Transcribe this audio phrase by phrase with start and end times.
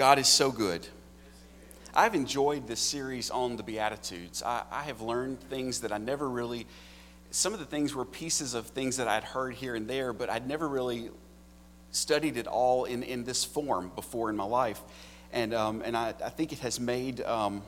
[0.00, 0.86] God is so good.
[1.94, 4.42] I've enjoyed this series on the Beatitudes.
[4.42, 6.66] I, I, have learned things that I never really,
[7.30, 10.30] some of the things were pieces of things that I'd heard here and there, but
[10.30, 11.10] I'd never really
[11.90, 14.80] studied it all in, in this form before in my life.
[15.34, 17.60] And, um, and I, I think it has made, um,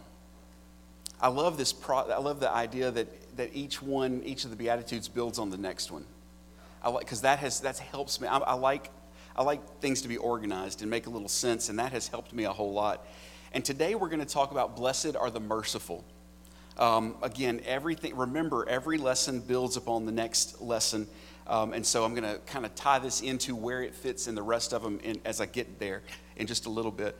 [1.21, 4.57] I love this, pro, I love the idea that, that each one, each of the
[4.57, 6.07] Beatitudes builds on the next one.
[6.83, 8.27] I like, because that has, that helps me.
[8.27, 8.89] I, I like,
[9.35, 12.32] I like things to be organized and make a little sense, and that has helped
[12.32, 13.07] me a whole lot.
[13.53, 16.05] And today we're going to talk about blessed are the merciful.
[16.79, 21.07] Um, again, everything, remember, every lesson builds upon the next lesson.
[21.46, 24.35] Um, and so I'm going to kind of tie this into where it fits in
[24.35, 26.03] the rest of them in, as I get there
[26.36, 27.17] in just a little bit.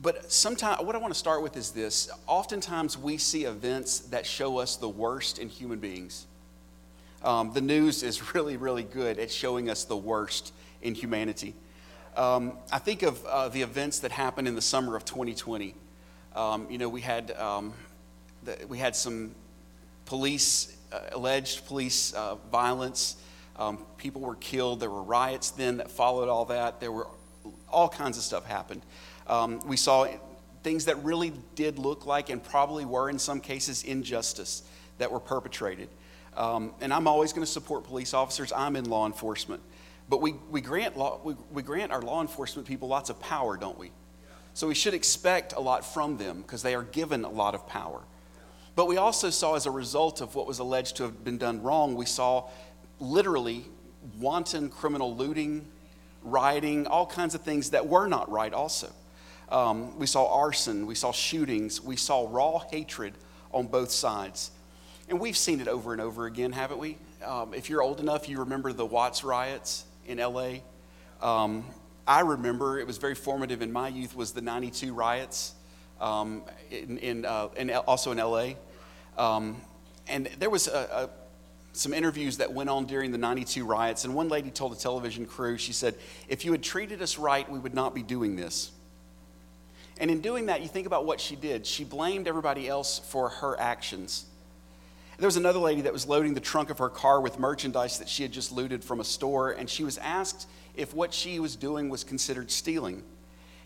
[0.00, 2.08] But sometimes, what I want to start with is this.
[2.28, 6.26] Oftentimes, we see events that show us the worst in human beings.
[7.24, 11.54] Um, the news is really, really good at showing us the worst in humanity.
[12.16, 15.74] Um, I think of uh, the events that happened in the summer of 2020.
[16.34, 17.72] Um, you know, we had, um,
[18.42, 19.34] the, we had some
[20.04, 23.16] police, uh, alleged police uh, violence.
[23.56, 24.80] Um, people were killed.
[24.80, 26.80] There were riots then that followed all that.
[26.80, 27.08] There were
[27.68, 28.82] all kinds of stuff happened.
[29.26, 30.08] Um, we saw
[30.62, 34.62] things that really did look like and probably were in some cases injustice
[34.98, 35.88] that were perpetrated.
[36.36, 38.52] Um, and I'm always going to support police officers.
[38.52, 39.62] I'm in law enforcement.
[40.08, 43.56] But we, we, grant law, we, we grant our law enforcement people lots of power,
[43.56, 43.90] don't we?
[44.54, 47.68] So we should expect a lot from them because they are given a lot of
[47.68, 48.00] power.
[48.74, 51.62] But we also saw, as a result of what was alleged to have been done
[51.62, 52.48] wrong, we saw
[53.00, 53.64] literally
[54.18, 55.66] wanton criminal looting,
[56.22, 58.90] rioting, all kinds of things that were not right, also.
[59.50, 63.14] Um, we saw arson, we saw shootings, we saw raw hatred
[63.52, 64.50] on both sides.
[65.08, 66.98] And we've seen it over and over again, haven't we?
[67.24, 70.60] Um, if you're old enough, you remember the Watts riots in LA.
[71.22, 71.64] Um,
[72.06, 75.54] I remember it was very formative in my youth was the 92 riots
[76.00, 78.54] um, in, in, uh, in, also in LA.
[79.18, 79.60] Um,
[80.08, 81.10] and there was a, a,
[81.72, 84.04] some interviews that went on during the 92 riots.
[84.04, 85.94] And one lady told the television crew, she said,
[86.28, 88.72] if you had treated us right, we would not be doing this.
[90.00, 91.66] And in doing that, you think about what she did.
[91.66, 94.24] She blamed everybody else for her actions.
[95.18, 98.08] There was another lady that was loading the trunk of her car with merchandise that
[98.08, 101.56] she had just looted from a store, and she was asked if what she was
[101.56, 103.02] doing was considered stealing.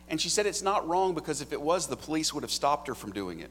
[0.09, 2.89] And she said it's not wrong because if it was, the police would have stopped
[2.89, 3.51] her from doing it.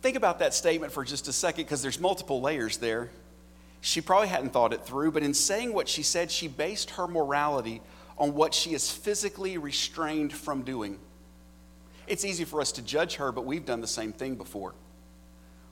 [0.00, 3.10] Think about that statement for just a second because there's multiple layers there.
[3.82, 7.06] She probably hadn't thought it through, but in saying what she said, she based her
[7.06, 7.82] morality
[8.16, 10.98] on what she is physically restrained from doing.
[12.12, 14.74] It's easy for us to judge her, but we've done the same thing before.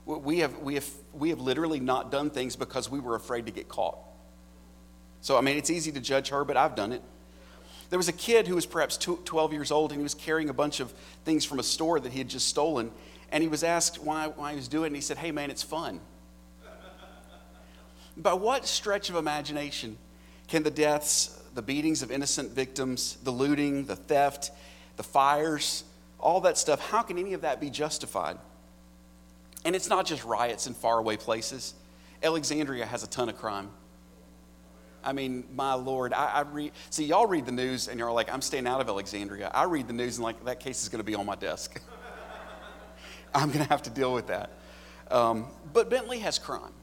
[0.07, 3.51] We have, we have, we have literally not done things because we were afraid to
[3.51, 3.99] get caught.
[5.21, 7.03] So, I mean, it's easy to judge her, but I've done it.
[7.91, 10.53] There was a kid who was perhaps 12 years old and he was carrying a
[10.53, 10.91] bunch of
[11.25, 12.89] things from a store that he had just stolen.
[13.31, 15.51] And he was asked why, why he was doing it, and he said, Hey, man,
[15.51, 15.99] it's fun.
[18.17, 19.95] By what stretch of imagination
[20.47, 24.49] can the deaths, the beatings of innocent victims, the looting, the theft,
[24.97, 25.83] the fires,
[26.21, 28.37] all that stuff, how can any of that be justified?
[29.65, 31.73] And it's not just riots in faraway places.
[32.23, 33.69] Alexandria has a ton of crime.
[35.03, 38.31] I mean, my Lord, I, I read, see, y'all read the news and you're like,
[38.31, 39.49] I'm staying out of Alexandria.
[39.53, 41.81] I read the news and like, that case is going to be on my desk.
[43.33, 44.51] I'm going to have to deal with that.
[45.09, 46.73] Um, but Bentley has crime.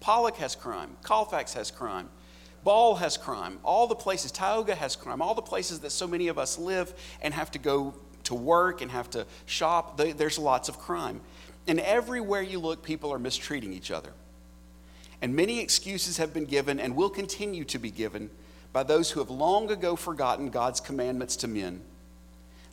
[0.00, 0.96] Pollock has crime.
[1.02, 2.08] Colfax has crime.
[2.64, 3.58] Ball has crime.
[3.62, 5.22] All the places, Tioga has crime.
[5.22, 6.92] All the places that so many of us live
[7.22, 7.94] and have to go
[8.30, 11.20] to work and have to shop, there's lots of crime.
[11.66, 14.12] And everywhere you look, people are mistreating each other.
[15.20, 18.30] And many excuses have been given and will continue to be given
[18.72, 21.80] by those who have long ago forgotten God's commandments to men.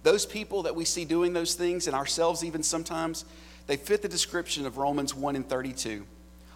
[0.03, 3.25] Those people that we see doing those things, and ourselves even sometimes,
[3.65, 6.05] they fit the description of Romans 1 and 32.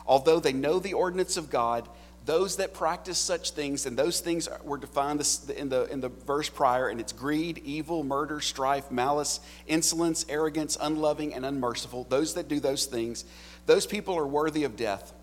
[0.06, 1.90] Although they know the ordinance of God,
[2.26, 5.28] those that practice such things, and those things were defined
[5.58, 10.78] in the, in the verse prior, and it's greed, evil, murder, strife, malice, insolence, arrogance,
[10.80, 12.06] unloving, and unmerciful.
[12.10, 13.26] Those that do those things,
[13.66, 15.14] those people are worthy of death.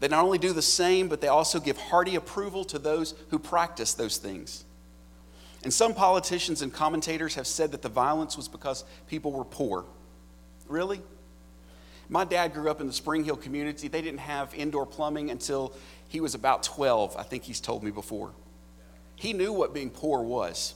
[0.00, 3.38] They not only do the same, but they also give hearty approval to those who
[3.38, 4.64] practice those things.
[5.62, 9.84] And some politicians and commentators have said that the violence was because people were poor.
[10.66, 11.02] Really?
[12.08, 13.86] My dad grew up in the Spring Hill community.
[13.86, 15.74] They didn't have indoor plumbing until
[16.10, 18.32] he was about 12, I think he's told me before.
[19.14, 20.74] He knew what being poor was.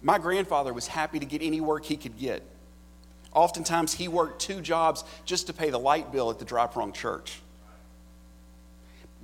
[0.00, 2.42] My grandfather was happy to get any work he could get.
[3.34, 6.94] Oftentimes, he worked two jobs just to pay the light bill at the Dry Prong
[6.94, 7.40] Church.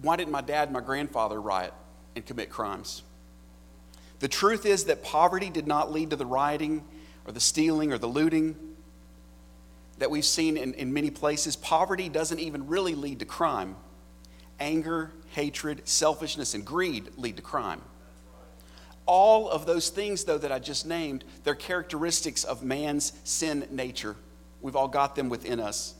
[0.02, 1.72] Why didn't my dad and my grandfather riot
[2.14, 3.02] and commit crimes?
[4.18, 6.84] The truth is that poverty did not lead to the rioting
[7.24, 8.56] or the stealing or the looting
[10.00, 11.56] that we've seen in, in many places.
[11.56, 13.74] Poverty doesn't even really lead to crime.
[14.60, 17.80] Anger, hatred, selfishness, and greed lead to crime.
[19.06, 24.16] All of those things, though, that I just named, they're characteristics of man's sin nature.
[24.60, 25.94] We've all got them within us.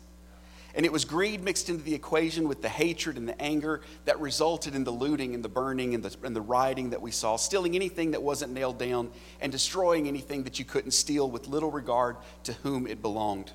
[0.75, 4.21] And it was greed mixed into the equation with the hatred and the anger that
[4.21, 7.37] resulted in the looting and the burning and the, and the rioting that we saw,
[7.37, 9.11] stealing anything that wasn't nailed down
[9.41, 13.51] and destroying anything that you couldn't steal with little regard to whom it belonged.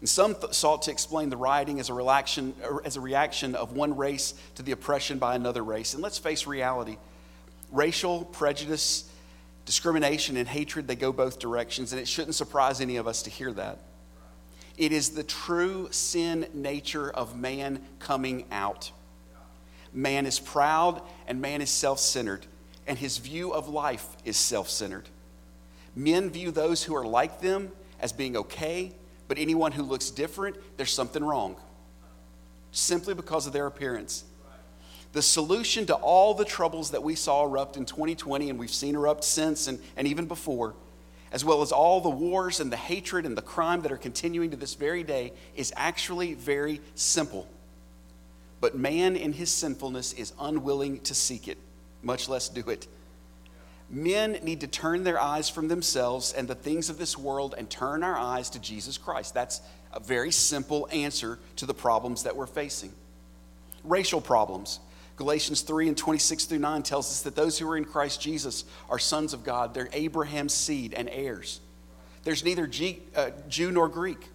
[0.00, 3.54] And some th- sought to explain the rioting as a, reaction, er, as a reaction
[3.54, 5.94] of one race to the oppression by another race.
[5.94, 6.96] And let's face reality
[7.70, 9.08] racial prejudice,
[9.64, 13.30] discrimination, and hatred, they go both directions, and it shouldn't surprise any of us to
[13.30, 13.78] hear that.
[14.76, 18.90] It is the true sin nature of man coming out.
[19.92, 22.46] Man is proud and man is self centered,
[22.86, 25.08] and his view of life is self centered.
[25.94, 28.92] Men view those who are like them as being okay,
[29.30, 31.54] but anyone who looks different, there's something wrong,
[32.72, 34.24] simply because of their appearance.
[35.12, 38.96] The solution to all the troubles that we saw erupt in 2020 and we've seen
[38.96, 40.74] erupt since and, and even before
[41.30, 44.50] as well as all the wars and the hatred and the crime that are continuing
[44.50, 47.46] to this very day, is actually very simple.
[48.60, 51.56] But man, in his sinfulness, is unwilling to seek it,
[52.02, 52.88] much less do it.
[53.90, 57.68] Men need to turn their eyes from themselves and the things of this world and
[57.68, 59.34] turn our eyes to Jesus Christ.
[59.34, 59.60] That's
[59.92, 62.92] a very simple answer to the problems that we're facing.
[63.82, 64.78] Racial problems.
[65.16, 68.64] Galatians 3 and 26 through 9 tells us that those who are in Christ Jesus
[68.88, 69.74] are sons of God.
[69.74, 71.60] They're Abraham's seed and heirs.
[72.22, 72.70] There's neither
[73.16, 74.28] uh, Jew nor Greek.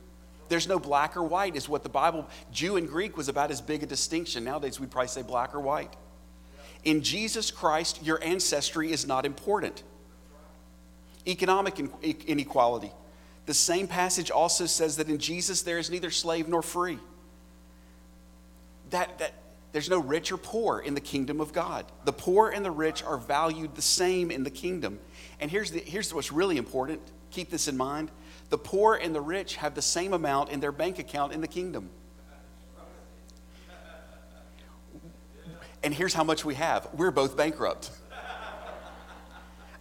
[0.49, 3.61] There's no black or white, is what the Bible, Jew and Greek was about as
[3.61, 4.43] big a distinction.
[4.43, 5.95] Nowadays, we'd probably say black or white.
[6.85, 9.83] In Jesus Christ, your ancestry is not important.
[11.27, 11.79] Economic
[12.27, 12.91] inequality.
[13.47, 16.99] The same passage also says that in Jesus there is neither slave nor free.
[18.91, 19.33] That, that,
[19.71, 21.85] there's no rich or poor in the kingdom of God.
[22.05, 24.99] The poor and the rich are valued the same in the kingdom.
[25.39, 28.09] And here's, the, here's what's really important keep this in mind
[28.49, 31.47] the poor and the rich have the same amount in their bank account in the
[31.47, 31.89] kingdom.
[35.85, 37.91] And here's how much we have we're both bankrupt.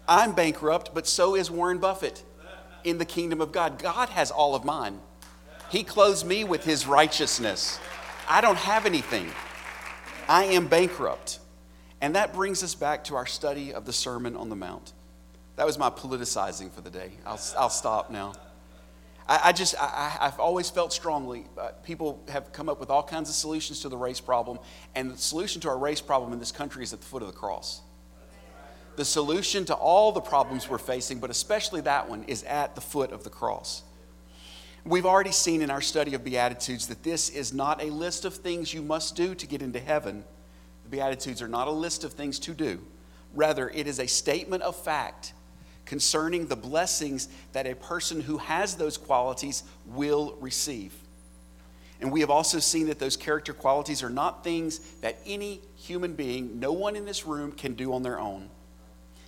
[0.07, 2.23] I'm bankrupt, but so is Warren Buffett
[2.85, 3.79] in the kingdom of God.
[3.79, 5.01] God has all of mine.
[5.71, 7.81] He clothes me with his righteousness.
[8.29, 9.31] I don't have anything.
[10.29, 11.39] I am bankrupt.
[12.03, 14.93] And that brings us back to our study of the Sermon on the Mount.
[15.57, 17.13] That was my politicizing for the day.
[17.25, 18.35] I'll, I'll stop now.
[19.29, 23.03] I, I just, I, have always felt strongly, uh, people have come up with all
[23.03, 24.59] kinds of solutions to the race problem,
[24.95, 27.29] and the solution to our race problem in this country is at the foot of
[27.29, 27.81] the cross.
[28.97, 32.81] The solution to all the problems we're facing, but especially that one, is at the
[32.81, 33.83] foot of the cross.
[34.85, 38.35] We've already seen in our study of Beatitudes that this is not a list of
[38.35, 40.25] things you must do to get into heaven.
[40.85, 42.81] The Beatitudes are not a list of things to do.
[43.35, 45.33] Rather, it is a statement of fact
[45.87, 50.95] concerning the blessings that a person who has those qualities will receive.
[52.01, 56.15] And we have also seen that those character qualities are not things that any human
[56.15, 58.49] being, no one in this room, can do on their own.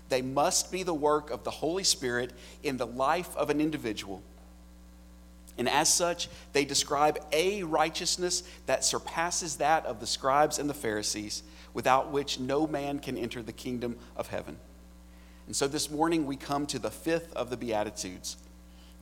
[0.09, 2.33] They must be the work of the Holy Spirit
[2.63, 4.23] in the life of an individual.
[5.59, 10.75] And as such, they describe a righteousness that surpasses that of the scribes and the
[10.75, 14.59] Pharisees, without which no man can enter the kingdom of heaven.
[15.47, 18.37] And so this morning we come to the fifth of the Beatitudes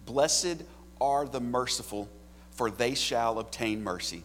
[0.06, 0.62] Blessed
[1.00, 2.10] are the merciful,
[2.50, 4.22] for they shall obtain mercy.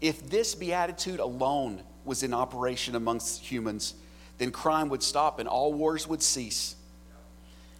[0.00, 3.94] If this beatitude alone was in operation amongst humans,
[4.38, 6.74] then crime would stop and all wars would cease.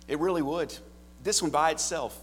[0.09, 0.77] It really would.
[1.23, 2.23] This one by itself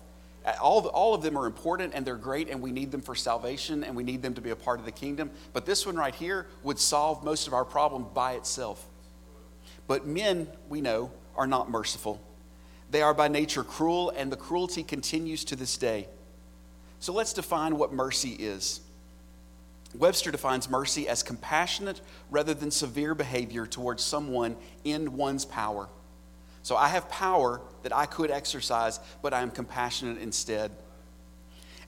[0.61, 3.83] all, all of them are important and they're great and we need them for salvation
[3.83, 5.31] and we need them to be a part of the kingdom.
[5.53, 8.85] But this one right here would solve most of our problem by itself.
[9.87, 12.21] But men, we know, are not merciful.
[12.91, 16.07] They are by nature cruel and the cruelty continues to this day.
[16.99, 18.81] So let's define what mercy is.
[19.95, 25.87] Webster defines mercy as compassionate rather than severe behavior towards someone in one's power.
[26.63, 30.71] So I have power that I could exercise, but I am compassionate instead.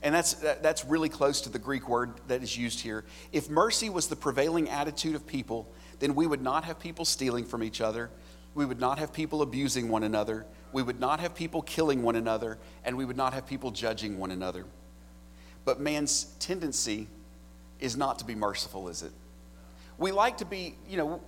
[0.02, 3.04] And that's, that's really close to the Greek word that is used here.
[3.32, 5.66] If mercy was the prevailing attitude of people,
[5.98, 8.10] then we would not have people stealing from each other.
[8.54, 10.46] We would not have people abusing one another.
[10.72, 12.58] We would not have people killing one another.
[12.84, 14.64] And we would not have people judging one another.
[15.64, 17.08] But man's tendency
[17.80, 19.12] is not to be merciful, is it?
[19.98, 21.20] We like to be, you know,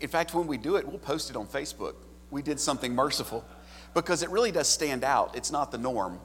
[0.00, 1.94] In fact, when we do it, we'll post it on Facebook.
[2.30, 3.44] We did something merciful
[3.94, 5.34] because it really does stand out.
[5.36, 6.20] It's not the norm.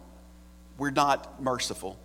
[0.78, 1.98] We're not merciful.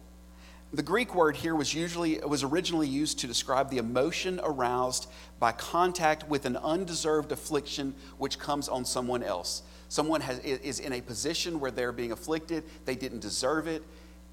[0.73, 5.09] The Greek word here was usually was originally used to describe the emotion aroused
[5.39, 9.63] by contact with an undeserved affliction which comes on someone else.
[9.89, 13.83] Someone has, is in a position where they're being afflicted, they didn't deserve it.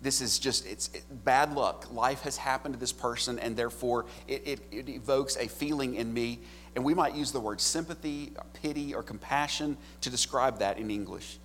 [0.02, 0.90] This is just it's
[1.24, 1.88] bad luck.
[1.94, 6.14] Life has happened to this person, and therefore it, it, it evokes a feeling in
[6.14, 6.42] me.
[6.76, 11.40] And we might use the word sympathy, pity, or compassion to describe that in English.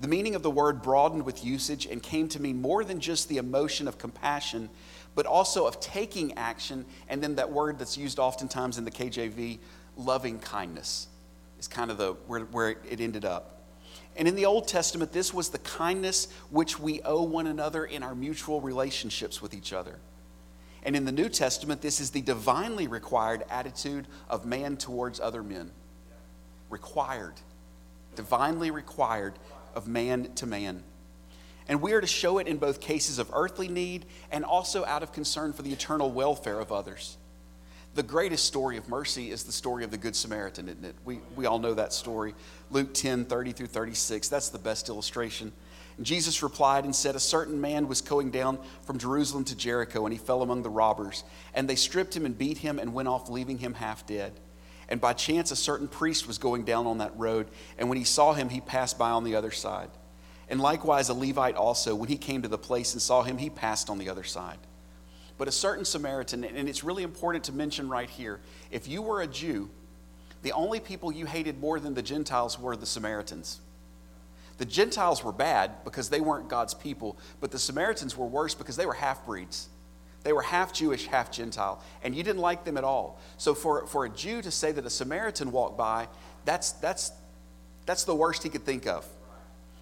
[0.00, 3.28] The meaning of the word broadened with usage and came to mean more than just
[3.28, 4.70] the emotion of compassion,
[5.14, 6.84] but also of taking action.
[7.08, 9.58] And then that word that's used oftentimes in the KJV,
[9.96, 11.08] loving kindness,
[11.58, 13.58] is kind of the where, where it ended up.
[14.16, 18.02] And in the Old Testament, this was the kindness which we owe one another in
[18.02, 19.98] our mutual relationships with each other.
[20.84, 25.42] And in the New Testament, this is the divinely required attitude of man towards other
[25.42, 25.70] men.
[26.70, 27.34] Required,
[28.14, 29.34] divinely required
[29.74, 30.82] of man to man.
[31.68, 35.02] And we are to show it in both cases of earthly need and also out
[35.02, 37.18] of concern for the eternal welfare of others.
[37.94, 40.94] The greatest story of mercy is the story of the Good Samaritan, isn't it?
[41.04, 42.34] We, we all know that story.
[42.70, 44.28] Luke 10 30 through 36.
[44.28, 45.52] That's the best illustration.
[46.00, 50.12] Jesus replied and said, A certain man was going down from Jerusalem to Jericho, and
[50.12, 51.24] he fell among the robbers.
[51.54, 54.32] And they stripped him and beat him and went off, leaving him half dead.
[54.88, 58.04] And by chance, a certain priest was going down on that road, and when he
[58.04, 59.90] saw him, he passed by on the other side.
[60.48, 63.50] And likewise, a Levite also, when he came to the place and saw him, he
[63.50, 64.58] passed on the other side.
[65.36, 68.40] But a certain Samaritan, and it's really important to mention right here
[68.70, 69.70] if you were a Jew,
[70.42, 73.60] the only people you hated more than the Gentiles were the Samaritans.
[74.56, 78.76] The Gentiles were bad because they weren't God's people, but the Samaritans were worse because
[78.76, 79.68] they were half breeds.
[80.24, 83.20] They were half Jewish, half Gentile, and you didn't like them at all.
[83.36, 86.08] So for, for a Jew to say that a Samaritan walked by,
[86.44, 87.12] that's, that's,
[87.86, 89.06] that's the worst he could think of.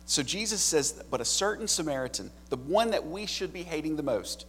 [0.05, 4.03] So Jesus says, but a certain Samaritan, the one that we should be hating the
[4.03, 4.47] most,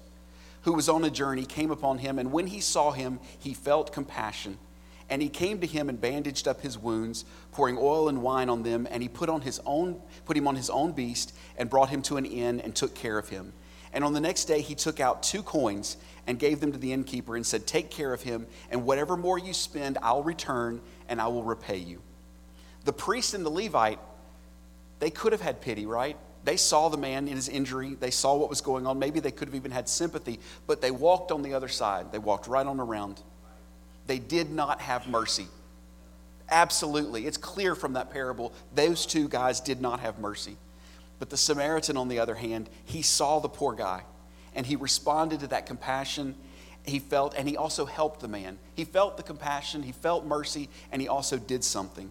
[0.64, 3.92] who was on a journey, came upon him, and when he saw him, he felt
[3.92, 4.60] compassion.
[5.10, 8.64] And he came to him and bandaged up his wounds, pouring oil and wine on
[8.64, 11.90] them, and he put, on his own, put him on his own beast and brought
[11.90, 13.54] him to an inn and took care of him.
[13.94, 16.92] And on the next day, he took out two coins and gave them to the
[16.92, 21.22] innkeeper and said, Take care of him, and whatever more you spend, I'll return and
[21.22, 22.02] I will repay you.
[22.86, 24.00] The priest and the Levite,
[25.00, 26.18] they could have had pity, right?
[26.44, 27.96] They saw the man in his injury.
[28.00, 29.00] They saw what was going on.
[29.00, 32.12] Maybe they could have even had sympathy, but they walked on the other side.
[32.12, 33.22] They walked right on around.
[34.06, 35.48] They did not have mercy.
[36.50, 37.26] Absolutely.
[37.26, 38.54] It's clear from that parable.
[38.74, 40.56] Those two guys did not have mercy.
[41.20, 44.04] But the Samaritan, on the other hand, he saw the poor guy
[44.56, 46.36] and he responded to that compassion
[46.88, 48.58] he felt, and he also helped the man.
[48.74, 52.10] He felt the compassion, he felt mercy, and he also did something.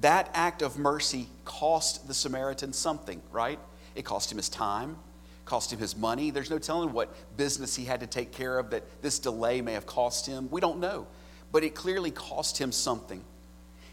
[0.00, 3.58] That act of mercy cost the Samaritan something, right?
[3.94, 4.96] It cost him his time,
[5.46, 6.30] cost him his money.
[6.30, 9.72] There's no telling what business he had to take care of that this delay may
[9.72, 10.48] have cost him.
[10.50, 11.06] We don't know.
[11.50, 13.22] But it clearly cost him something.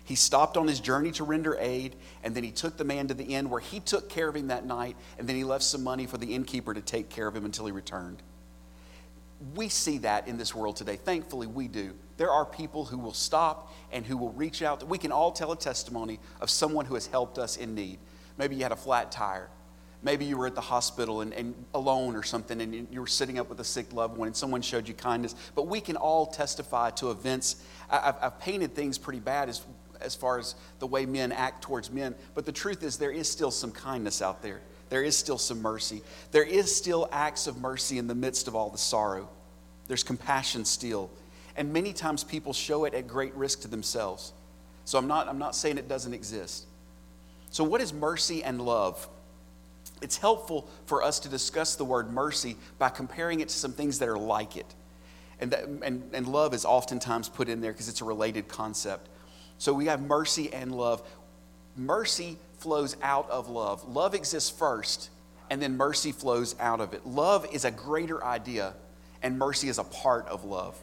[0.04, 3.14] He stopped on his journey to render aid, and then he took the man to
[3.14, 5.84] the inn where he took care of him that night, and then he left some
[5.84, 8.22] money for the innkeeper to take care of him until he returned.
[9.56, 10.98] We see that in this world today.
[10.98, 11.94] Thankfully, we do.
[12.18, 14.88] There are people who will stop and who will reach out.
[14.88, 17.98] We can all tell a testimony of someone who has helped us in need.
[18.38, 19.50] Maybe you had a flat tire.
[20.04, 23.38] Maybe you were at the hospital and, and alone or something, and you were sitting
[23.38, 25.36] up with a sick loved one, and someone showed you kindness.
[25.54, 27.64] But we can all testify to events.
[27.90, 29.62] I've, I've painted things pretty bad as
[30.04, 32.16] as far as the way men act towards men.
[32.34, 34.62] But the truth is, there is still some kindness out there.
[34.90, 36.02] There is still some mercy.
[36.32, 39.30] There is still acts of mercy in the midst of all the sorrow.
[39.88, 41.10] There's compassion still.
[41.56, 44.34] And many times people show it at great risk to themselves.
[44.86, 46.66] So I'm not, I'm not saying it doesn't exist.
[47.52, 49.08] So, what is mercy and love?
[50.02, 54.00] It's helpful for us to discuss the word mercy by comparing it to some things
[54.00, 54.66] that are like it.
[55.40, 59.10] And, that, and, and love is oftentimes put in there because it's a related concept.
[59.62, 61.04] So we have mercy and love.
[61.76, 63.88] Mercy flows out of love.
[63.88, 65.12] Love exists first,
[65.52, 67.06] and then mercy flows out of it.
[67.06, 68.74] Love is a greater idea,
[69.22, 70.76] and mercy is a part of love.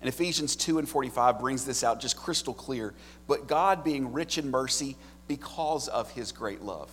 [0.00, 2.92] And Ephesians 2 and 45 brings this out just crystal clear.
[3.26, 6.90] But God being rich in mercy because of his great love.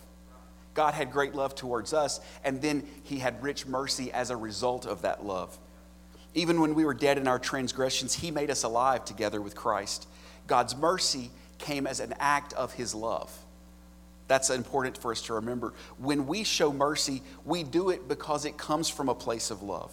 [0.76, 4.86] God had great love towards us, and then he had rich mercy as a result
[4.86, 5.60] of that love.
[6.34, 10.08] Even when we were dead in our transgressions, he made us alive together with Christ.
[10.48, 13.32] God's mercy came as an act of his love.
[14.28, 15.74] That's important for us to remember.
[15.98, 19.92] When we show mercy, we do it because it comes from a place of love.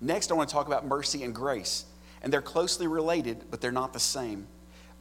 [0.00, 1.86] Next, I want to talk about mercy and grace.
[2.22, 4.48] and they're closely related, but they're not the same.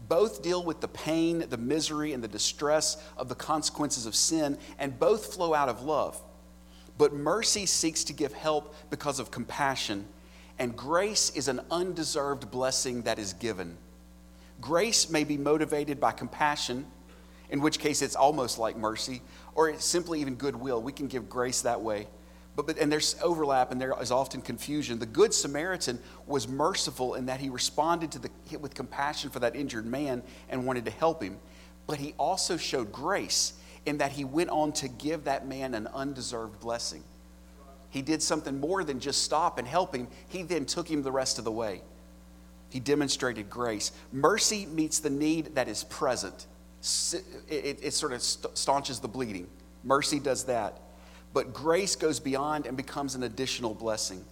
[0.08, 4.58] Both deal with the pain, the misery, and the distress of the consequences of sin,
[4.77, 6.22] and both flow out of love.
[6.98, 10.06] But mercy seeks to give help because of compassion,
[10.60, 13.77] and grace is an undeserved blessing that is given.
[14.65, 16.88] Grace may be motivated by compassion,
[17.51, 19.22] in which case it's almost like mercy,
[19.53, 20.81] or it's simply even goodwill.
[20.81, 22.07] We can give grace that way.
[22.55, 24.98] But, but, and there's overlap and there is often confusion.
[24.98, 29.55] The Good Samaritan was merciful in that he responded to the, with compassion for that
[29.55, 31.38] injured man and wanted to help him.
[31.86, 33.53] But he also showed grace
[33.86, 37.03] in that he went on to give that man an undeserved blessing.
[37.91, 41.12] He did something more than just stop and help him, he then took him the
[41.12, 41.84] rest of the way.
[42.69, 43.91] He demonstrated grace.
[44.12, 46.48] Mercy meets the need that is present,
[47.50, 49.48] it, it, sort of staunches the bleeding.
[49.84, 50.81] Mercy does that
[51.36, 54.24] but grace goes beyond and becomes an additional blessing.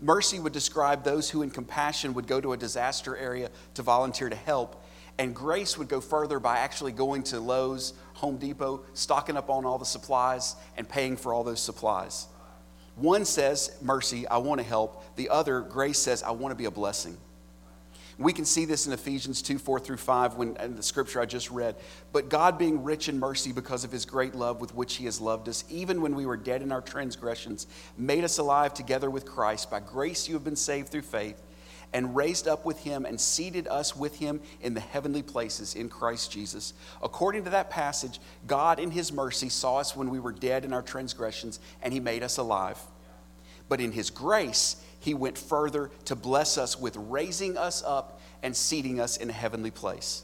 [0.00, 4.30] Mercy would describe those who, in compassion, would go to a disaster area to volunteer
[4.30, 4.82] to help.
[5.18, 9.66] And grace would go further by actually going to Lowe's, Home Depot, stocking up on
[9.66, 12.28] all the supplies, and paying for all those supplies.
[12.96, 15.04] One says, Mercy, I want to help.
[15.16, 17.18] The other, Grace says, I want to be a blessing.
[18.18, 21.26] We can see this in Ephesians 2 4 through 5 when, in the scripture I
[21.26, 21.76] just read.
[22.12, 25.20] But God, being rich in mercy because of his great love with which he has
[25.20, 27.66] loved us, even when we were dead in our transgressions,
[27.96, 29.70] made us alive together with Christ.
[29.70, 31.42] By grace you have been saved through faith,
[31.92, 35.88] and raised up with him and seated us with him in the heavenly places in
[35.88, 36.74] Christ Jesus.
[37.02, 40.72] According to that passage, God in his mercy saw us when we were dead in
[40.72, 42.78] our transgressions, and he made us alive.
[43.68, 48.56] But in his grace, he went further to bless us with raising us up and
[48.56, 50.22] seating us in a heavenly place.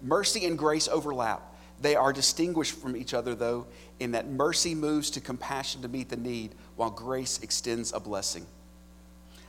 [0.00, 1.54] Mercy and grace overlap.
[1.82, 3.66] They are distinguished from each other, though,
[4.00, 8.46] in that mercy moves to compassion to meet the need, while grace extends a blessing.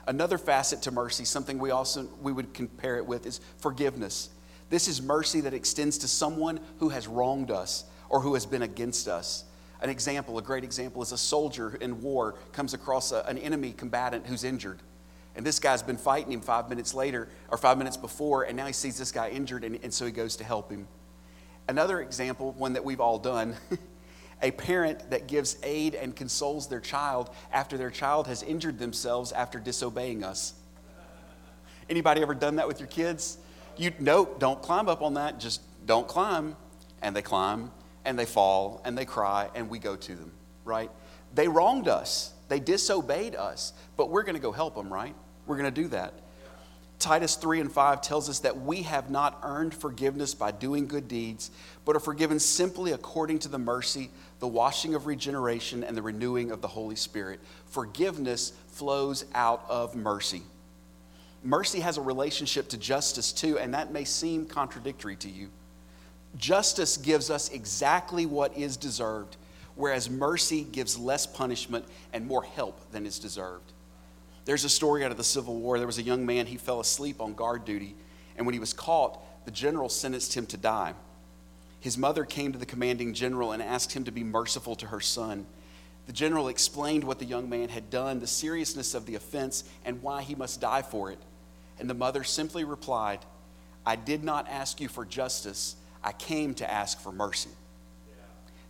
[0.06, 4.32] Another facet to mercy, something we also we would compare it with, is forgiveness.
[4.70, 8.64] This is mercy that extends to someone who has wronged us or who has been
[8.64, 9.45] against us.
[9.82, 13.74] An example, a great example, is a soldier in war comes across a, an enemy
[13.74, 14.80] combatant who's injured.
[15.36, 18.66] And this guy's been fighting him five minutes later, or five minutes before, and now
[18.66, 20.88] he sees this guy injured, and, and so he goes to help him.
[21.68, 23.56] Another example, one that we've all done,
[24.42, 29.32] a parent that gives aid and consoles their child after their child has injured themselves
[29.34, 30.54] after disobeying us.
[31.90, 33.38] Anybody ever done that with your kids?
[33.78, 35.40] You nope, don't climb up on that.
[35.40, 36.56] Just don't climb.
[37.02, 37.72] And they climb
[38.06, 40.32] and they fall and they cry and we go to them,
[40.64, 40.90] right?
[41.34, 45.16] They wronged us, they disobeyed us, but we're going to go help them, right?
[45.46, 46.14] We're going to do that.
[46.98, 51.08] Titus 3 and 5 tells us that we have not earned forgiveness by doing good
[51.08, 51.52] deeds,
[51.84, 56.52] but are forgiven simply according to the mercy, the washing of regeneration, and the renewing
[56.52, 57.42] of the Holy Spirit.
[57.68, 60.44] Forgiveness flows out of mercy.
[61.44, 65.50] Mercy has a relationship to justice too, and that may seem contradictory to you.
[66.38, 69.38] Justice gives us exactly what is deserved,
[69.76, 73.72] whereas mercy gives less punishment and more help than is deserved.
[74.46, 75.78] There's a story out of the Civil War.
[75.78, 77.96] There was a young man, he fell asleep on guard duty,
[78.38, 80.94] and when he was caught, the general sentenced him to die.
[81.80, 85.00] His mother came to the commanding general and asked him to be merciful to her
[85.00, 85.46] son.
[86.08, 90.02] The general explained what the young man had done, the seriousness of the offense, and
[90.02, 91.20] why he must die for it.
[91.80, 93.20] And the mother simply replied,
[93.86, 95.76] I did not ask you for justice.
[96.06, 97.50] I came to ask for mercy.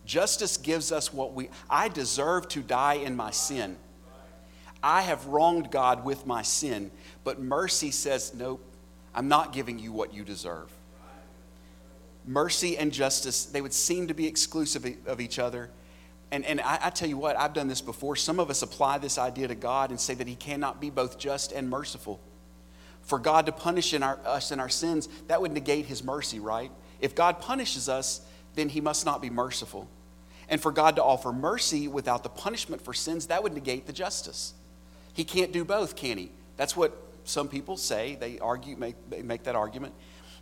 [0.06, 3.76] Justice gives us what we, I deserve to die in my sin.
[4.82, 6.90] I have wronged God with my sin,
[7.24, 8.64] but mercy says, nope,
[9.14, 10.70] I'm not giving you what you deserve.
[12.24, 15.70] Mercy and justice, they would seem to be exclusive of each other.
[16.30, 18.16] And, and I, I tell you what, I've done this before.
[18.16, 21.18] Some of us apply this idea to God and say that He cannot be both
[21.18, 22.18] just and merciful.
[23.02, 26.40] For God to punish in our, us in our sins, that would negate His mercy,
[26.40, 26.70] right?
[27.00, 28.20] If God punishes us,
[28.54, 29.88] then he must not be merciful.
[30.48, 33.92] And for God to offer mercy without the punishment for sins, that would negate the
[33.92, 34.54] justice.
[35.12, 36.30] He can't do both, can he?
[36.56, 38.16] That's what some people say.
[38.20, 39.94] They argue, make, make that argument.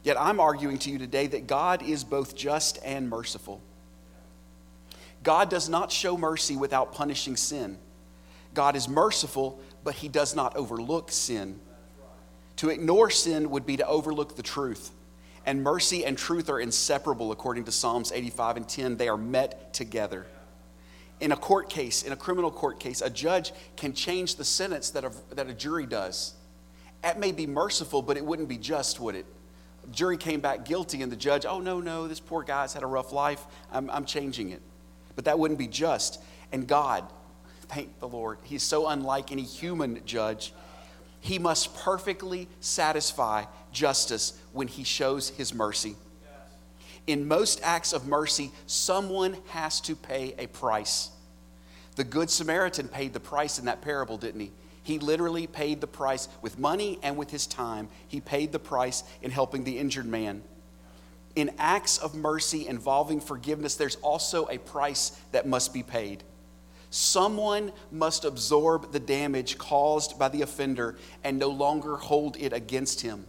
[0.02, 3.62] Yet I'm arguing to you today that God is both just and merciful.
[5.22, 7.78] God does not show mercy without punishing sin.
[8.52, 11.58] God is merciful, but he does not overlook sin.
[12.56, 14.90] To ignore sin would be to overlook the truth.
[15.46, 18.96] And mercy and truth are inseparable, according to Psalms 85 and 10.
[18.96, 20.26] They are met together.
[21.20, 24.90] In a court case, in a criminal court case, a judge can change the sentence
[24.90, 26.34] that a, that a jury does.
[27.02, 29.26] That may be merciful, but it wouldn't be just, would it?
[29.90, 32.86] jury came back guilty, and the judge, oh, no, no, this poor guy's had a
[32.86, 33.44] rough life.
[33.72, 34.62] I'm, I'm changing it.
[35.14, 36.22] But that wouldn't be just.
[36.52, 37.04] And God,
[37.68, 40.52] thank the Lord, He's so unlike any human judge
[41.24, 45.96] He must perfectly satisfy justice when he shows his mercy.
[47.06, 51.08] In most acts of mercy, someone has to pay a price.
[51.96, 54.52] The Good Samaritan paid the price in that parable, didn't he?
[54.82, 57.88] He literally paid the price with money and with his time.
[58.06, 60.42] He paid the price in helping the injured man.
[61.36, 66.22] In acts of mercy involving forgiveness, there's also a price that must be paid.
[66.94, 73.00] Someone must absorb the damage caused by the offender and no longer hold it against
[73.00, 73.26] him.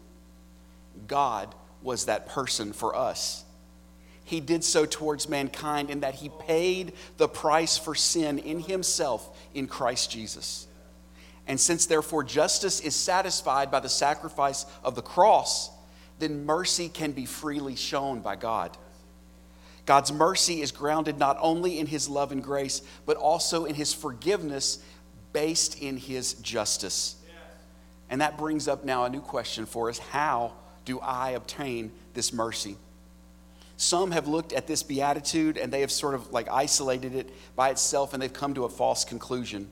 [1.08, 3.44] God was that person for us.
[4.24, 9.36] He did so towards mankind in that he paid the price for sin in himself
[9.56, 10.68] in Christ Jesus.
[11.48, 15.72] And since therefore justice is satisfied by the sacrifice of the cross,
[16.20, 18.78] then mercy can be freely shown by God.
[19.86, 23.94] God's mercy is grounded not only in his love and grace, but also in his
[23.94, 24.80] forgiveness
[25.32, 27.18] based in his justice.
[28.10, 30.54] And that brings up now a new question for us How
[30.86, 32.78] do I obtain this mercy?
[33.78, 37.70] Some have looked at this beatitude and they have sort of like isolated it by
[37.70, 39.70] itself and they've come to a false conclusion.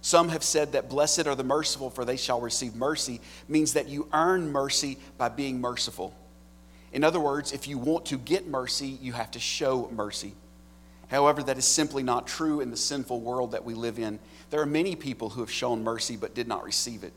[0.00, 3.88] Some have said that blessed are the merciful, for they shall receive mercy, means that
[3.88, 6.14] you earn mercy by being merciful.
[6.92, 10.34] In other words, if you want to get mercy, you have to show mercy.
[11.08, 14.18] However, that is simply not true in the sinful world that we live in.
[14.50, 17.12] There are many people who have shown mercy but did not receive it.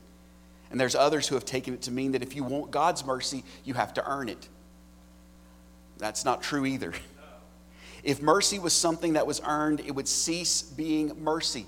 [0.70, 3.44] And there's others who have taken it to mean that if you want God's mercy,
[3.64, 4.48] you have to earn it.
[5.98, 6.92] That's not true either.
[8.02, 11.66] If mercy was something that was earned, it would cease being mercy.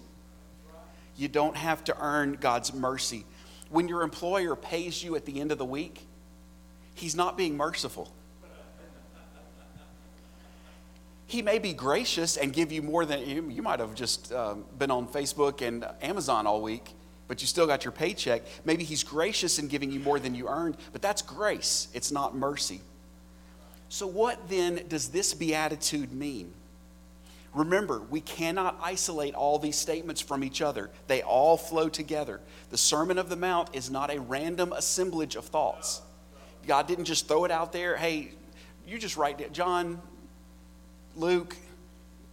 [1.17, 3.25] You don't have to earn God's mercy.
[3.71, 6.07] When your employer pays you at the end of the week,
[6.99, 8.13] he's not being merciful.
[11.27, 14.65] He may be gracious and give you more than you, you might have just um,
[14.79, 16.95] been on Facebook and Amazon all week,
[17.27, 18.43] but you still got your paycheck.
[18.65, 21.89] Maybe he's gracious in giving you more than you earned, but that's grace.
[21.93, 22.81] It's not mercy.
[23.91, 26.53] So, what then does this beatitude mean?
[27.55, 30.91] Remember, we cannot isolate all these statements from each other.
[31.07, 32.41] They all flow together.
[32.71, 36.03] The Sermon of the Mount is not a random assemblage of thoughts.
[36.67, 38.33] God didn't just throw it out there, hey,
[38.87, 39.53] you just write it.
[39.53, 40.01] John,
[41.17, 41.57] Luke,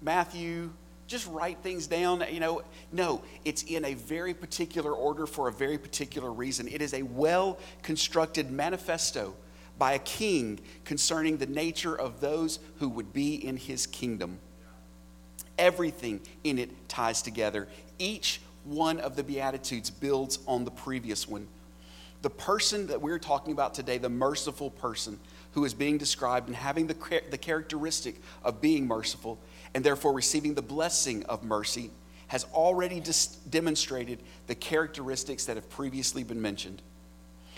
[0.02, 0.72] Matthew,
[1.08, 2.24] just write things down.
[2.32, 2.62] You know,
[2.92, 6.68] no, it's in a very particular order for a very particular reason.
[6.68, 9.36] It is a well constructed manifesto
[9.78, 14.40] by a king concerning the nature of those who would be in his kingdom.
[15.58, 17.68] Everything in it ties together.
[18.00, 21.48] Each one of the Beatitudes builds on the previous one.
[22.26, 25.20] The person that we're talking about today, the merciful person
[25.52, 29.38] who is being described and having the, the characteristic of being merciful
[29.76, 31.92] and therefore receiving the blessing of mercy,
[32.30, 36.82] has already dis- demonstrated the characteristics that have previously been mentioned.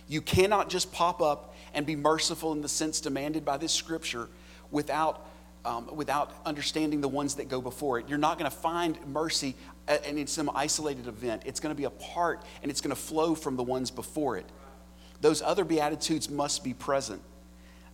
[0.10, 4.28] You cannot just pop up and be merciful in the sense demanded by this scripture
[4.70, 5.26] without
[5.68, 8.08] um, without understanding the ones that go before it.
[8.08, 9.56] You're not going to find mercy
[9.88, 11.44] and in some isolated event.
[11.46, 14.38] It's going to be a part and it's going to flow from the ones before
[14.38, 14.46] it.
[15.22, 17.22] Those other Beatitudes must be present.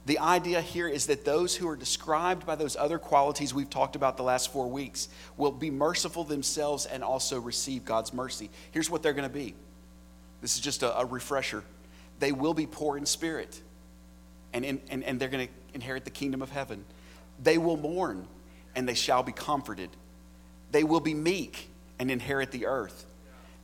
[0.05, 3.95] The idea here is that those who are described by those other qualities we've talked
[3.95, 5.07] about the last four weeks
[5.37, 8.49] will be merciful themselves and also receive God's mercy.
[8.71, 9.55] Here's what they're going to be
[10.41, 11.63] this is just a, a refresher.
[12.19, 13.61] They will be poor in spirit,
[14.51, 16.83] and, in, and, and they're going to inherit the kingdom of heaven.
[17.41, 18.27] They will mourn
[18.75, 19.89] and they shall be comforted.
[20.71, 23.05] They will be meek and inherit the earth.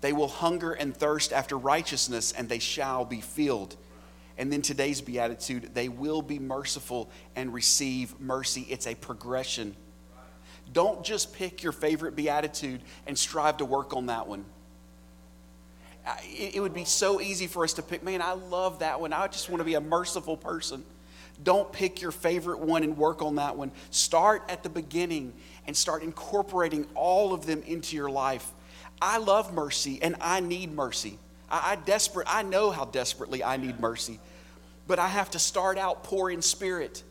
[0.01, 3.75] They will hunger and thirst after righteousness and they shall be filled.
[4.37, 8.65] And then today's beatitude, they will be merciful and receive mercy.
[8.69, 9.75] It's a progression.
[10.71, 14.45] Don't just pick your favorite beatitude and strive to work on that one.
[16.23, 19.11] It would be so easy for us to pick, man, I love that one.
[19.13, 20.83] I just want to be a merciful person.
[21.43, 23.71] Don't pick your favorite one and work on that one.
[23.91, 25.33] Start at the beginning
[25.67, 28.51] and start incorporating all of them into your life.
[29.01, 31.17] I love mercy and I need mercy.
[31.49, 34.19] I, I desperate, I know how desperately I need mercy,
[34.87, 37.03] but I have to start out poor in spirit.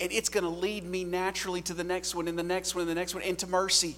[0.00, 2.82] And it's going to lead me naturally to the next one and the next one
[2.82, 3.96] and the next one into mercy.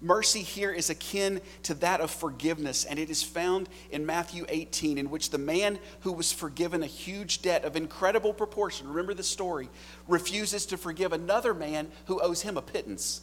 [0.00, 4.98] Mercy here is akin to that of forgiveness, and it is found in Matthew 18,
[4.98, 9.22] in which the man who was forgiven a huge debt of incredible proportion, remember the
[9.22, 9.70] story,
[10.06, 13.22] refuses to forgive another man who owes him a pittance.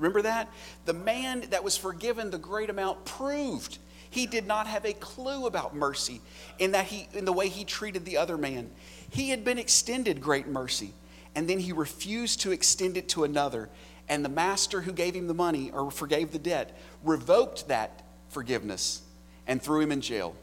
[0.00, 0.48] Remember that?
[0.86, 3.78] The man that was forgiven the great amount proved
[4.10, 6.20] he did not have a clue about mercy
[6.58, 8.70] in that he in the way he treated the other man.
[9.08, 10.92] He had been extended great mercy,
[11.36, 13.68] and then he refused to extend it to another
[14.10, 19.02] and the master who gave him the money or forgave the debt revoked that forgiveness
[19.46, 20.34] and threw him in jail.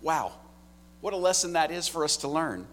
[0.00, 0.32] Wow,
[1.02, 2.66] what a lesson that is for us to learn.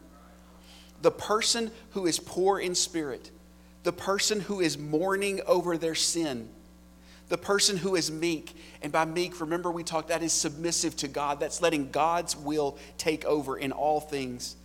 [1.01, 3.31] The person who is poor in spirit,
[3.87, 6.49] the person who is mourning over their sin,
[7.29, 11.07] the person who is meek, and by meek, remember we talked, that is submissive to
[11.07, 11.39] God.
[11.39, 14.57] That's letting God's will take over in all things.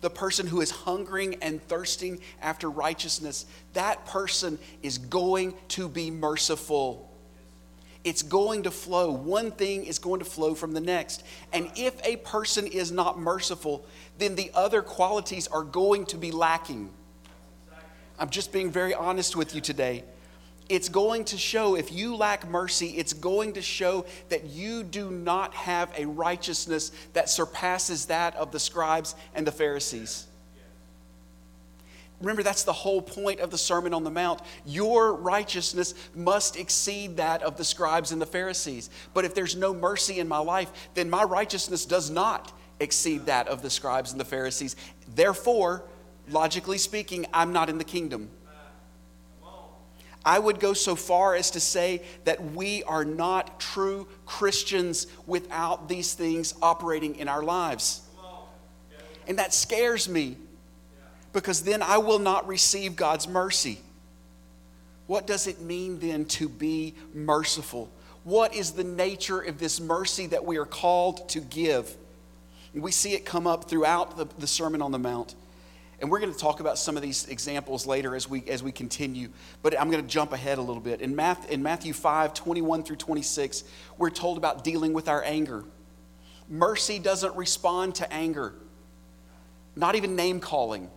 [0.00, 6.12] The person who is hungering and thirsting after righteousness, that person is going to be
[6.12, 7.12] merciful.
[8.04, 9.10] It's going to flow.
[9.10, 11.24] One thing is going to flow from the next.
[11.52, 13.84] And if a person is not merciful,
[14.18, 16.90] then the other qualities are going to be lacking.
[18.18, 20.04] I'm just being very honest with you today
[20.68, 25.10] it's going to show, if you lack mercy, it's going to show that you do
[25.10, 30.26] not have a righteousness that surpasses that of the scribes and the Pharisees.
[32.20, 34.42] Remember, that's the whole point of the Sermon on the Mount.
[34.66, 38.90] Your righteousness must exceed that of the scribes and the Pharisees.
[39.14, 43.46] But if there's no mercy in my life, then my righteousness does not exceed that
[43.46, 44.74] of the scribes and the Pharisees.
[45.14, 45.84] Therefore,
[46.30, 48.30] logically speaking, I'm not in the kingdom.
[50.24, 55.88] I would go so far as to say that we are not true Christians without
[55.88, 58.02] these things operating in our lives.
[59.26, 60.36] And that scares me
[61.32, 63.78] because then I will not receive God's mercy.
[65.06, 67.90] What does it mean then to be merciful?
[68.24, 71.96] What is the nature of this mercy that we are called to give?
[72.74, 75.34] We see it come up throughout the, the Sermon on the Mount.
[76.00, 78.70] And we're going to talk about some of these examples later as we, as we
[78.70, 79.30] continue.
[79.62, 81.00] But I'm going to jump ahead a little bit.
[81.00, 83.64] In, Math, in Matthew 5 21 through 26,
[83.96, 85.64] we're told about dealing with our anger.
[86.48, 88.54] Mercy doesn't respond to anger,
[89.76, 90.88] not even name calling.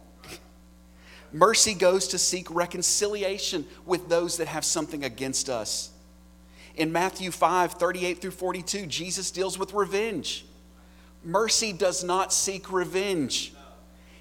[1.33, 5.91] Mercy goes to seek reconciliation with those that have something against us.
[6.75, 10.45] In Matthew 5 38 through 42, Jesus deals with revenge.
[11.23, 13.53] Mercy does not seek revenge.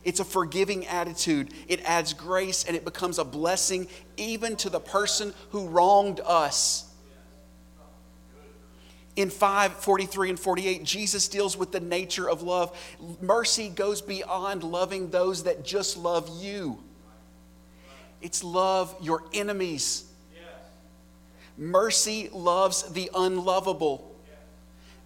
[0.02, 1.52] It's a forgiving attitude.
[1.68, 6.86] It adds grace and it becomes a blessing even to the person who wronged us.
[9.16, 12.78] In 5 43 and 48, Jesus deals with the nature of love.
[13.20, 16.78] Mercy goes beyond loving those that just love you,
[18.22, 20.04] it's love your enemies.
[21.58, 24.06] Mercy loves the unlovable.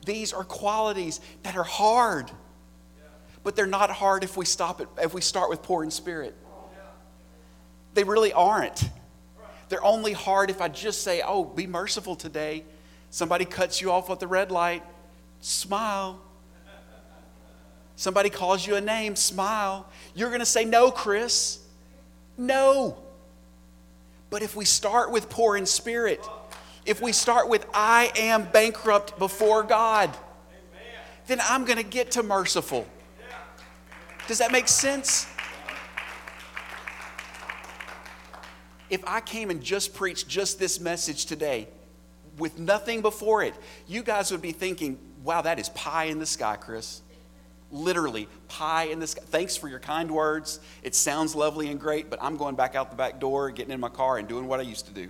[0.05, 2.31] These are qualities that are hard
[3.45, 6.35] but they're not hard if we stop it if we start with poor in spirit.
[7.93, 8.83] They really aren't.
[9.69, 12.65] They're only hard if I just say, "Oh, be merciful today."
[13.11, 14.83] Somebody cuts you off at the red light,
[15.41, 16.19] smile.
[17.95, 19.87] Somebody calls you a name, smile.
[20.15, 21.61] You're going to say, "No, Chris."
[22.37, 22.99] No.
[24.31, 26.27] But if we start with poor in spirit,
[26.85, 30.11] if we start with I am bankrupt before God,
[31.29, 32.87] then I'm going to get to merciful.
[34.27, 35.27] Does that make sense?
[38.89, 41.69] If I came and just preached just this message today
[42.39, 43.55] with nothing before it,
[43.87, 47.03] you guys would be thinking, wow, that is pie in the sky, Chris.
[47.71, 49.23] Literally, pie in the sky.
[49.27, 50.61] Thanks for your kind words.
[50.83, 53.81] It sounds lovely and great, but I'm going back out the back door, getting in
[53.81, 55.09] my car, and doing what I used to do.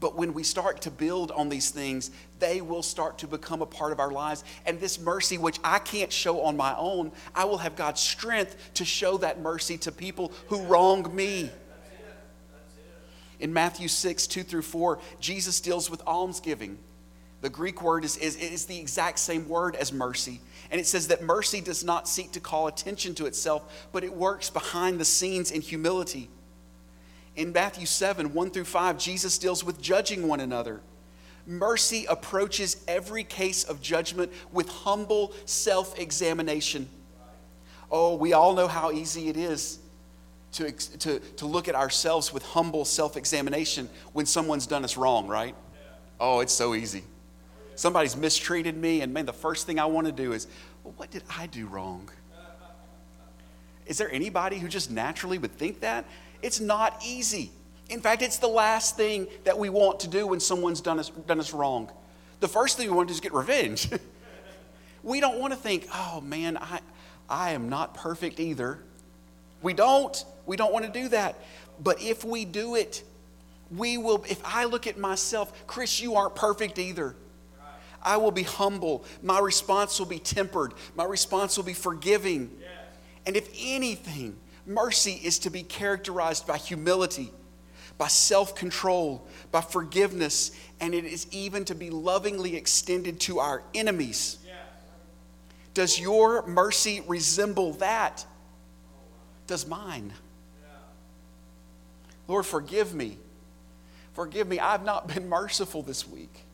[0.00, 3.66] But when we start to build on these things, they will start to become a
[3.66, 4.44] part of our lives.
[4.64, 8.56] And this mercy, which I can't show on my own, I will have God's strength
[8.74, 11.50] to show that mercy to people who wrong me.
[13.40, 16.78] In Matthew 6, 2 through 4, Jesus deals with almsgiving.
[17.40, 20.40] The Greek word is, is, is the exact same word as mercy.
[20.70, 24.12] And it says that mercy does not seek to call attention to itself, but it
[24.12, 26.28] works behind the scenes in humility.
[27.38, 30.80] In Matthew 7, 1 through 5, Jesus deals with judging one another.
[31.46, 36.88] Mercy approaches every case of judgment with humble self examination.
[37.92, 39.78] Oh, we all know how easy it is
[40.54, 45.28] to, to, to look at ourselves with humble self examination when someone's done us wrong,
[45.28, 45.54] right?
[46.18, 47.04] Oh, it's so easy.
[47.76, 50.48] Somebody's mistreated me, and man, the first thing I want to do is,
[50.82, 52.10] well, what did I do wrong?
[53.86, 56.04] Is there anybody who just naturally would think that?
[56.42, 57.50] It's not easy.
[57.88, 61.08] In fact, it's the last thing that we want to do when someone's done us,
[61.08, 61.90] done us wrong.
[62.40, 63.88] The first thing we want to do is get revenge.
[65.02, 66.80] we don't want to think, oh man, I,
[67.28, 68.78] I am not perfect either.
[69.62, 70.24] We don't.
[70.46, 71.36] We don't want to do that.
[71.82, 73.02] But if we do it,
[73.74, 77.14] we will, if I look at myself, Chris, you aren't perfect either.
[78.02, 79.04] I will be humble.
[79.22, 80.72] My response will be tempered.
[80.94, 82.50] My response will be forgiving.
[83.26, 84.36] And if anything,
[84.68, 87.32] Mercy is to be characterized by humility.
[87.96, 93.64] by self control, by forgiveness, and it is even to be lovingly extended to our
[93.74, 94.38] enemies.
[95.74, 98.24] Does your mercy resemble that?
[99.48, 100.12] Does mine?
[102.28, 103.18] Lord, forgive me.
[104.12, 104.60] Forgive me.
[104.60, 106.44] I've not been merciful this week.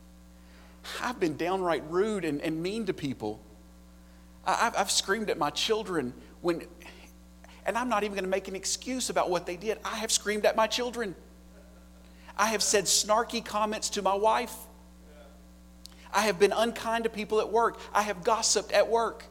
[1.01, 3.39] I've been downright rude and, and mean to people.
[4.45, 6.63] I've, I've screamed at my children when,
[7.65, 9.79] and I'm not even going to make an excuse about what they did.
[9.83, 11.15] I have screamed at my children.
[12.37, 14.53] I have said snarky comments to my wife.
[16.13, 17.79] I have been unkind to people at work.
[17.93, 19.25] I have gossiped at work.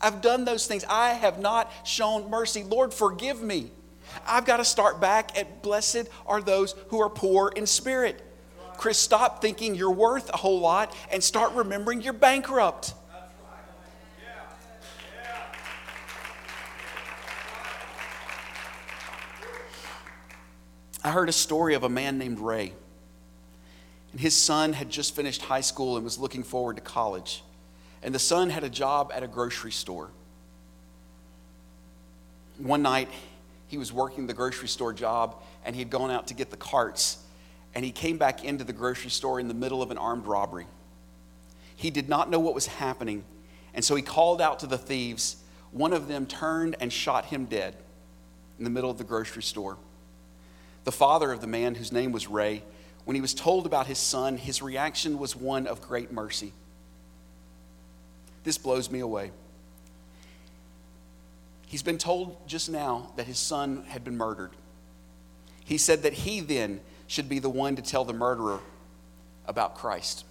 [0.00, 0.84] I've done those things.
[0.88, 2.62] I have not shown mercy.
[2.62, 3.70] Lord, forgive me.
[4.26, 8.22] I've got to start back at blessed are those who are poor in spirit.
[8.76, 12.94] Chris, stop thinking you're worth a whole lot and start remembering you're bankrupt.
[21.02, 22.72] I heard a story of a man named Ray.
[24.12, 27.42] And his son had just finished high school and was looking forward to college.
[28.02, 30.10] And the son had a job at a grocery store.
[32.58, 33.08] One night,
[33.68, 36.56] he was working the grocery store job and he had gone out to get the
[36.56, 37.18] carts.
[37.74, 40.66] And he came back into the grocery store in the middle of an armed robbery.
[41.76, 43.24] He did not know what was happening.
[43.72, 45.36] And so he called out to the thieves.
[45.70, 47.76] One of them turned and shot him dead
[48.58, 49.78] in the middle of the grocery store.
[50.84, 52.62] The father of the man, whose name was Ray,
[53.04, 56.52] when he was told about his son, his reaction was one of great mercy.
[58.44, 59.32] This blows me away.
[61.66, 64.50] He's been told just now that his son had been murdered.
[65.64, 68.60] He said that he then should be the one to tell the murderer
[69.46, 70.24] about Christ.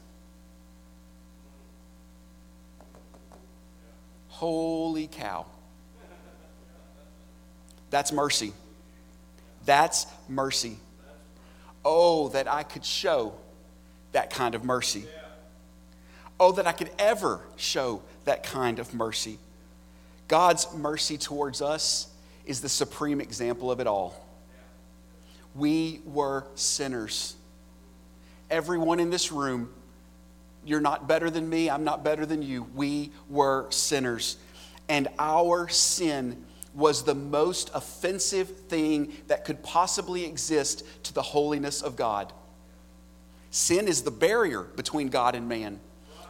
[4.30, 5.46] Holy cow.
[7.90, 8.54] That's mercy.
[9.70, 10.78] That's mercy.
[11.86, 13.36] Oh, that I could show
[14.14, 15.06] that kind of mercy.
[16.40, 19.38] Oh, that I could ever show that kind of mercy.
[20.28, 22.08] God's mercy towards us
[22.48, 24.20] is the supreme example of it all.
[25.54, 27.36] We were sinners.
[28.50, 29.70] Everyone in this room,
[30.66, 32.64] you're not better than me, I'm not better than you.
[32.74, 34.38] We were sinners.
[34.88, 36.44] And our sin
[36.80, 42.34] was the most offensive thing that could possibly exist to the holiness of God.
[43.52, 45.80] Sin is the barrier between God and man.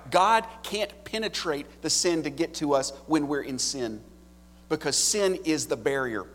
[0.09, 4.01] God can't penetrate the sin to get to us when we're in sin
[4.69, 6.25] because sin is the barrier.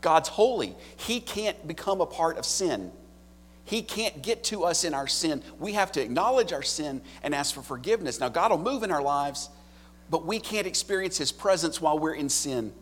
[0.00, 0.76] God's holy.
[0.96, 2.90] He can't become a part of sin.
[3.64, 5.42] He can't get to us in our sin.
[5.58, 8.18] We have to acknowledge our sin and ask for forgiveness.
[8.18, 9.48] Now, God will move in our lives,
[10.08, 12.72] but we can't experience His presence while we're in sin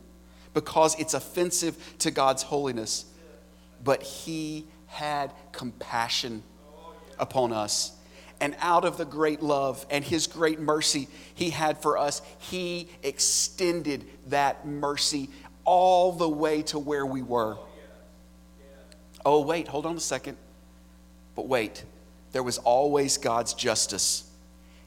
[0.54, 3.04] because it's offensive to God's holiness.
[3.82, 6.42] But He had compassion
[7.18, 7.92] upon us.
[8.40, 12.88] And out of the great love and His great mercy He had for us, He
[13.02, 15.30] extended that mercy
[15.64, 17.58] all the way to where we were.
[19.24, 20.36] Oh, wait, hold on a second.
[21.34, 21.84] But wait,
[22.32, 24.28] there was always God's justice,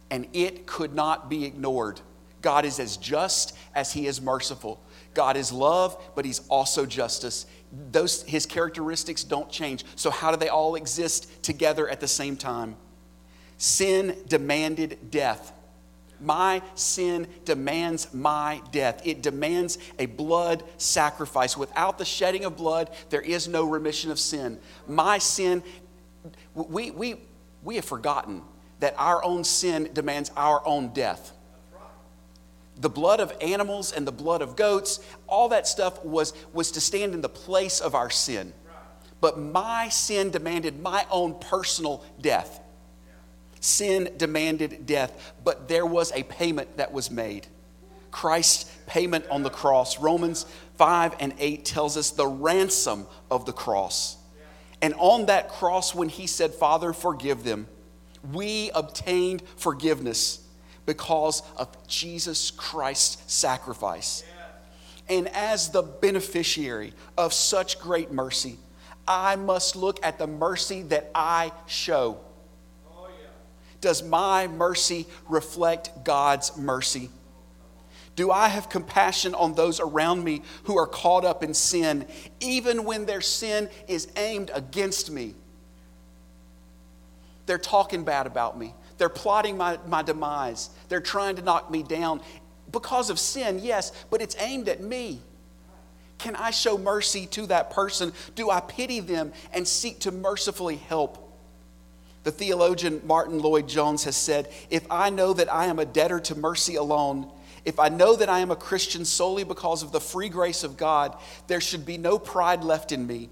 [0.10, 2.02] and it could not be ignored.
[2.42, 4.82] God is as just as He is merciful.
[5.14, 7.46] God is love, but He's also justice.
[7.92, 9.86] Those, his characteristics don't change.
[9.96, 12.76] So, how do they all exist together at the same time?
[13.58, 15.54] Sin demanded death.
[16.20, 19.02] My sin demands my death.
[19.06, 21.58] It demands a blood sacrifice.
[21.58, 24.60] Without the shedding of blood, there is no remission of sin.
[24.88, 25.64] My sin,
[26.54, 27.22] we, we,
[27.64, 28.44] we have forgotten
[28.82, 31.32] that our own sin demands our own death
[32.82, 36.82] the blood of animals and the blood of goats, all that stuff was, was to
[36.82, 38.54] stand in the place of our sin.
[39.22, 42.60] But my sin demanded my own personal death.
[43.60, 47.46] Sin demanded death, but there was a payment that was made.
[48.10, 50.00] Christ's payment on the cross.
[50.00, 54.18] Romans 5 and 8 tells us the ransom of the cross.
[54.82, 57.68] And on that cross, when he said, Father, forgive them,
[58.34, 60.41] we obtained forgiveness
[60.92, 64.26] because of Jesus Christ's sacrifice.
[65.08, 68.58] And as the beneficiary of such great mercy,
[69.08, 72.20] I must look at the mercy that I show.
[73.80, 77.10] Does my mercy reflect God's mercy?
[78.18, 82.06] Do I have compassion on those around me who are caught up in sin,
[82.42, 85.36] even when their sin is aimed against me?
[87.46, 88.74] They're talking bad about me.
[89.02, 90.70] They're plotting my, my demise.
[90.88, 92.22] They're trying to knock me down
[92.72, 95.22] because of sin, yes, but it's aimed at me.
[96.20, 98.14] Can I show mercy to that person?
[98.36, 101.36] Do I pity them and seek to mercifully help?
[102.22, 106.36] The theologian Martyn Lloyd-Jones has said If I know that I am a debtor to
[106.36, 107.32] mercy alone,
[107.66, 110.78] if I know that I am a Christian solely because of the free grace of
[110.78, 113.30] God, there should be no pride left in me.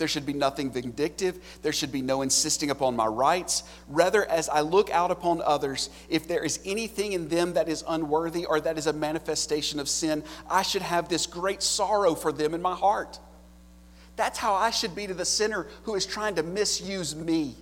[0.00, 1.38] There should be nothing vindictive.
[1.60, 3.64] There should be no insisting upon my rights.
[3.86, 7.84] Rather, as I look out upon others, if there is anything in them that is
[7.86, 12.32] unworthy or that is a manifestation of sin, I should have this great sorrow for
[12.32, 13.18] them in my heart.
[14.16, 17.54] That's how I should be to the sinner who is trying to misuse me.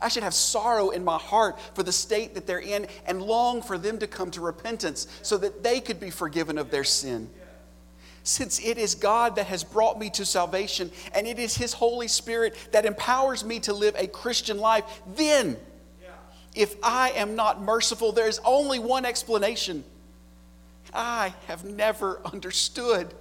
[0.00, 3.62] I should have sorrow in my heart for the state that they're in and long
[3.62, 7.30] for them to come to repentance so that they could be forgiven of their sin
[8.24, 12.08] since it is God that has brought me to salvation and it is His Holy
[12.08, 15.56] Spirit that empowers me to live a Christian life, then
[16.54, 19.84] if I am not merciful, there is only one explanation.
[20.92, 23.12] I have never understood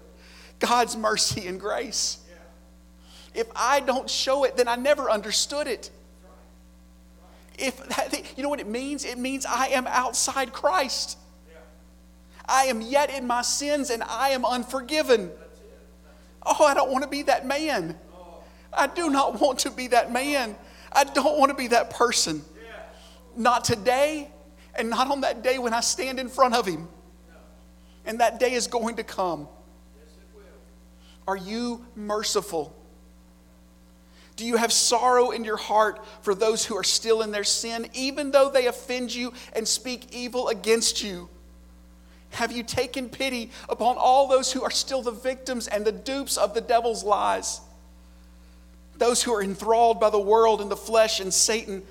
[0.59, 2.19] God's mercy and grace.
[3.33, 5.89] If I don't show it, then I never understood it.
[7.57, 9.05] If that, you know what it means?
[9.05, 11.17] It means I am outside Christ.
[12.45, 15.31] I am yet in my sins and I am unforgiven.
[16.45, 17.97] Oh, I don't want to be that man.
[18.71, 20.55] I do not want to be that man.
[20.91, 22.43] I don't want to be that person.
[23.35, 24.29] Not today
[24.75, 26.87] and not on that day when I stand in front of him.
[28.05, 29.47] And that day is going to come.
[31.27, 32.75] Are you merciful?
[34.35, 37.87] Do you have sorrow in your heart for those who are still in their sin,
[37.93, 41.29] even though they offend you and speak evil against you?
[42.33, 46.35] Have you taken pity upon all those who are still the victims and the dupes
[46.35, 47.61] of the devil's lies?
[48.97, 51.83] Those who are enthralled by the world and the flesh and Satan.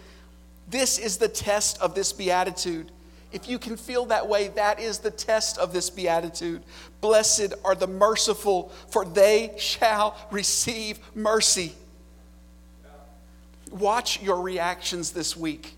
[0.68, 2.90] This is the test of this beatitude.
[3.30, 6.62] If you can feel that way, that is the test of this beatitude.
[7.00, 11.72] Blessed are the merciful, for they shall receive mercy.
[13.70, 15.76] Watch your reactions this week.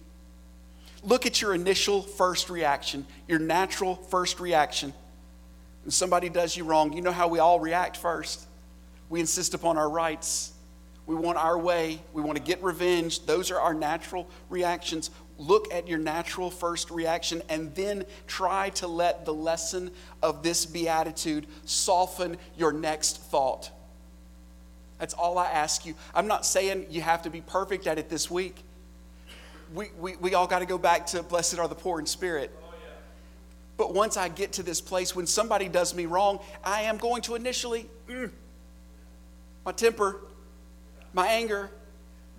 [1.05, 4.94] Look at your initial first reaction, your natural first reaction.
[5.84, 8.46] When somebody does you wrong, you know how we all react first.
[9.11, 10.52] We insist upon our rights.
[11.07, 12.00] We want our way.
[12.14, 13.26] We want to get revenge.
[13.26, 15.11] Those are our natural reactions.
[15.36, 19.90] Look at your natural first reaction and then try to let the lesson
[20.22, 23.70] of this beatitude soften your next thought.
[24.98, 25.94] That's all I ask you.
[26.14, 28.62] I'm not saying you have to be perfect at it this week
[29.75, 32.51] we, we, we all got to go back to blessed are the poor in spirit.
[33.77, 37.22] But once I get to this place, when somebody does me wrong, I am going
[37.22, 38.31] to initially, mm,
[39.64, 40.20] my temper,
[41.12, 41.70] my anger,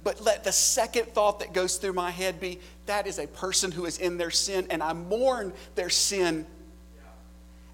[0.03, 3.71] but let the second thought that goes through my head be that is a person
[3.71, 6.45] who is in their sin, and I mourn their sin.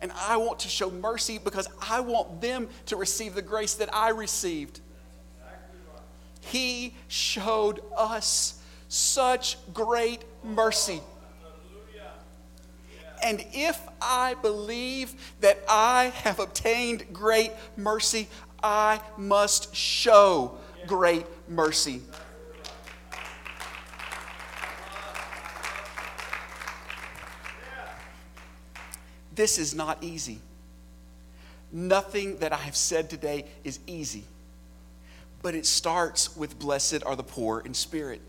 [0.02, 3.94] And I want to show mercy because I want them to receive the grace that
[3.94, 4.80] I received.
[6.40, 8.61] He showed us
[8.92, 11.00] such great mercy.
[13.24, 18.28] And if I believe that I have obtained great mercy,
[18.62, 22.02] I must show great mercy.
[29.34, 30.40] This is not easy.
[31.72, 34.26] Nothing that I have said today is easy.
[35.42, 38.22] But it starts with blessed are the poor in spirit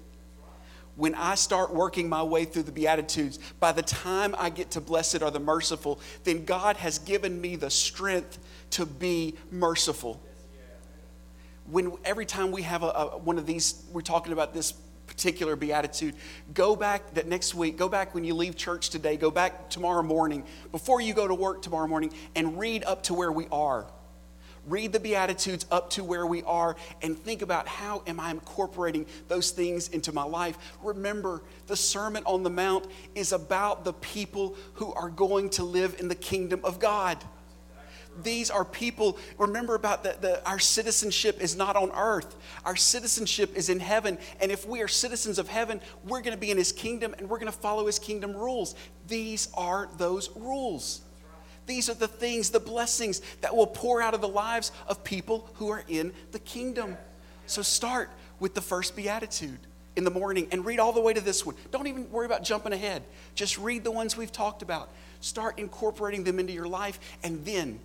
[0.96, 4.80] when I start working my way through the Beatitudes, by the time I get to
[4.80, 8.38] blessed are the merciful, then God has given me the strength
[8.70, 10.20] to be merciful.
[11.70, 14.72] When every time we have a, a, one of these, we're talking about this
[15.06, 16.14] particular beatitude,
[16.52, 20.02] go back that next week, go back when you leave church today, go back tomorrow
[20.02, 23.86] morning, before you go to work tomorrow morning, and read up to where we are
[24.66, 29.06] read the Beatitudes up to where we are and think about how am I incorporating
[29.28, 30.56] those things into my life.
[30.82, 35.96] Remember, the Sermon on the Mount is about the people who are going to live
[35.98, 37.18] in the kingdom of God.
[38.22, 42.36] These are people, remember about the, our citizenship is not on earth.
[42.64, 44.18] Our citizenship is in heaven.
[44.40, 47.28] And if we are citizens of heaven, we're going to be in his kingdom and
[47.28, 48.74] we're going to follow his kingdom rules.
[49.08, 51.00] These are those rules.
[51.66, 55.48] These are the things, the blessings that will pour out of the lives of people
[55.54, 56.96] who are in the kingdom.
[57.46, 58.10] So start
[58.40, 59.58] with the first beatitude
[59.94, 61.54] in the morning and read all the way to this one.
[61.70, 63.02] Don't even worry about jumping ahead.
[63.34, 64.90] Just read the ones we've talked about.
[65.20, 67.78] Start incorporating them into your life and then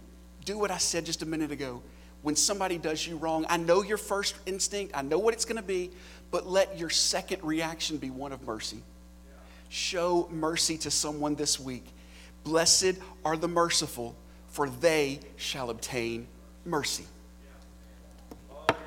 [0.45, 1.81] do what I said just a minute ago.
[2.23, 5.57] When somebody does you wrong, I know your first instinct, I know what it's going
[5.57, 5.91] to be,
[6.31, 8.81] but let your second reaction be one of mercy.
[9.69, 11.85] Show mercy to someone this week
[12.47, 12.95] Blessed
[13.25, 14.15] are the merciful,
[14.47, 16.29] for they shall obtain
[16.63, 17.03] mercy.